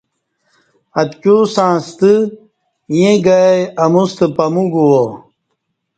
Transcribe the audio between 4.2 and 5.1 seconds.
پامو گُووا